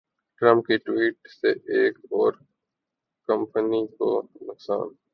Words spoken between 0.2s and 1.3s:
Trump کی tweet